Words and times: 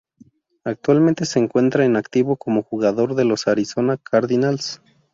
Actualmente 0.63 1.25
se 1.25 1.37
encuentra 1.37 1.85
en 1.85 1.95
activo 1.95 2.35
como 2.35 2.63
jugador 2.63 3.13
de 3.13 3.23
los 3.23 3.47
Arizona 3.47 3.97
Cardinals. 3.97 4.81